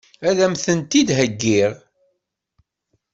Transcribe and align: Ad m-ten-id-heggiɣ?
Ad 0.29 0.39
m-ten-id-heggiɣ? 0.51 1.71